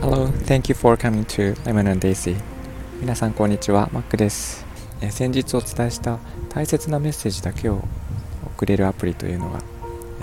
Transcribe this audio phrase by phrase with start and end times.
[0.00, 2.34] Hello, thank you for coming to Lemon and Daisy.
[2.98, 4.64] 皆さんこんにちは、マックです、
[5.02, 7.84] え先日お伝えした大切なメッセージだけを
[8.56, 9.58] 送れるアプリというのが、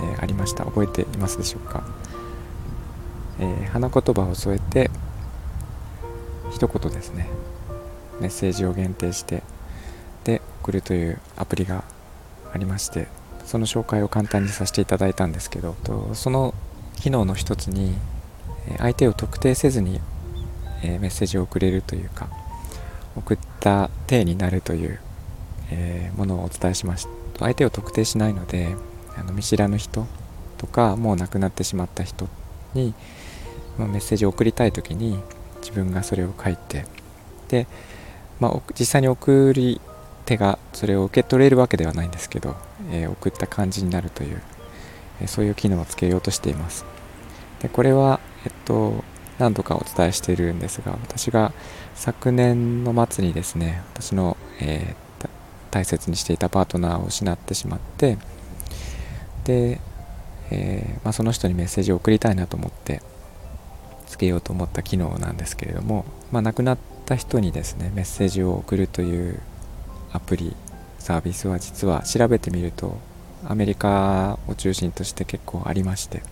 [0.16, 0.64] ーありました。
[0.64, 1.84] 覚えていますでしょうか、
[3.38, 4.90] えー花言葉を添えて
[6.50, 7.28] 一言ですね。
[8.20, 9.44] メッセージを限定して
[10.24, 11.84] で送るというアプリが
[12.52, 13.06] ありまして
[13.44, 15.74] その紹介を簡単にさせていただいたんですけど
[16.14, 16.54] その
[17.00, 17.94] 機能の一つに
[18.78, 20.00] 相手を特定せずに、
[20.82, 22.28] えメッセージを送れるというか
[23.16, 25.00] 送った体になるという、
[25.70, 27.10] えものをお伝えしました。
[27.40, 28.76] 相手を特定しないので
[29.16, 30.06] あの見知らぬ人
[30.58, 32.28] とかもう亡くなってしまった人
[32.74, 32.94] に、
[33.78, 35.18] メッセージを送りたい時に
[35.60, 36.84] 自分がそれを書いて
[37.48, 37.66] で、
[38.38, 39.80] まあ、実際に送り
[40.30, 42.56] 手がそれを受け取れるわけではないんですけど、
[42.92, 44.40] えー送った感じになるという、
[45.20, 46.84] えーそういう機能をつけようとしています。
[47.60, 49.04] でこれは、えっと、
[49.38, 51.52] 何度かお伝えしているんですが私が
[51.94, 55.10] 昨年の末にですね私の、えー
[55.70, 58.18] 大切にしていたパートナーを失ってしまって
[59.44, 59.80] で、
[60.50, 63.02] えまあ、その人にメッセージを送りたいなと思って
[64.08, 69.40] つけようと思った機能なんですけれども、まあ、亡くなった人にですねメッセージを送るという
[70.12, 70.54] アプリ
[70.98, 72.98] サービスは実は調べてみると
[73.48, 76.22] アメリカを中心として結構ありまして。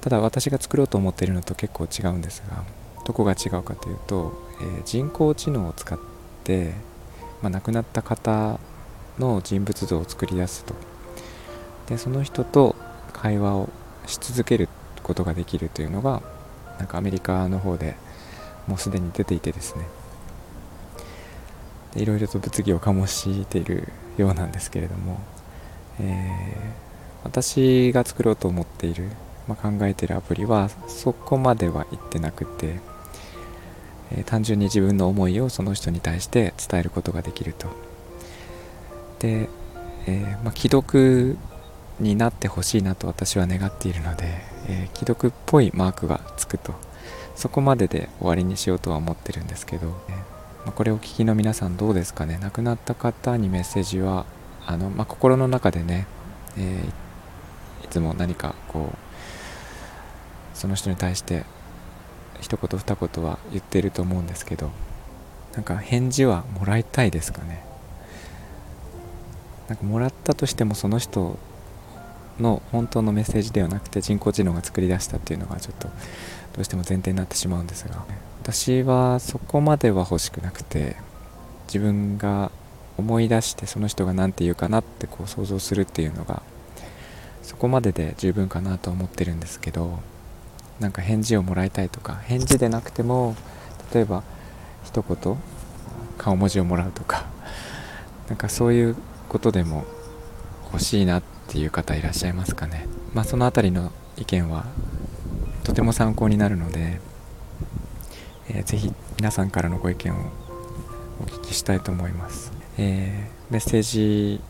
[0.00, 2.64] ただ私が作ろうと思っているのと結構違うんですが
[3.04, 5.98] どこが違うかというと、えー人工知能を使っ
[6.44, 6.72] て、
[7.42, 8.58] まあ、亡くなった方
[9.18, 10.74] の人物像を作り出すと。
[11.88, 12.76] でその人と
[13.12, 13.68] 会話を
[14.06, 14.68] し続ける
[15.02, 16.22] ことができるというのが
[16.78, 17.96] なんかアメリカの方で
[18.66, 19.86] もうすでに出ていてですね。
[21.96, 25.20] いろいろと物議を醸しているようなんですけれども、
[26.00, 26.90] えー
[27.22, 29.10] 私が作ろうと思っている、
[29.46, 32.80] まあ、考えているアプリはそこまではいってなくて、
[34.12, 37.68] えー単純に自分の思いをその人に対して伝えることができると。
[39.18, 39.48] で、
[40.06, 41.36] えーまあ、既読
[42.00, 44.24] になってほしいなと私は願っているので、
[44.68, 46.74] え既読っぽいマークがつくと
[47.36, 52.38] そこまでで終わりにしようとは思ってるんですけど、えーまあこれをお聞きの皆さんどうですかね。
[52.42, 54.26] 亡くなった方にメッセージは
[54.66, 56.06] あの、まあ、心の中でね、
[56.56, 57.10] えー
[57.84, 61.44] いつも何かこうその人に対して
[62.40, 64.70] 一言二言は言ってると思うんですけど
[65.54, 67.64] なんか返事はもらいたいですかね。
[69.68, 71.38] なんかもらったとしてもその人
[72.38, 75.88] の本当のメッセージではなくて人工知能が作り出したっていうのがちょっと
[76.54, 78.04] どうしても前提になってしまうんですが
[78.42, 80.96] 私はそこまでは欲しくなくて
[81.66, 82.50] 自分が
[82.96, 86.42] 思い出してその人が何て言うかなってこう想像するっていうのが
[87.42, 90.00] そこまでで十分かなと思ってるんですけど
[90.78, 93.36] なんか返事をもらいたいとか返事でなくても
[93.92, 94.22] 例えば
[94.84, 95.36] 一言
[96.16, 97.26] 顔文字をもらうとか
[98.28, 98.96] なんかそういう
[99.28, 99.84] ことでも
[100.72, 102.86] 欲しいなっていう方いらっしゃいますかね。
[103.12, 104.66] まあそのあたりの意見は
[105.70, 107.00] とても参考になるので、
[108.48, 110.16] えーぜひ皆さんからのご意見を
[111.20, 114.40] お聞きしたいと思います、えーメッセージ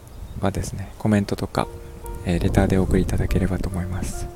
[0.41, 1.69] はですねコメントとか、
[2.25, 4.27] えーレターでお送りいただければと思います。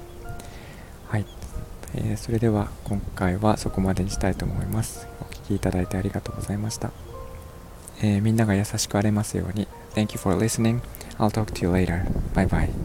[1.08, 1.26] はい、
[1.94, 5.08] えーそれでは今回はそこまでにしたいと思います。
[5.22, 6.90] お聞きいただいてありがとうございました、
[8.02, 9.66] えーみんなが優しくあれますように。
[9.94, 10.82] Thank you for listening.
[11.18, 12.04] I'll talk to you later.
[12.34, 12.83] Bye bye.